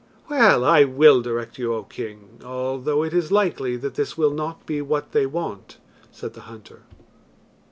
[0.31, 4.65] "Well, I will direct you, O king, although it is likely that this will not
[4.65, 5.77] be what they want,"
[6.11, 6.81] said the hunter.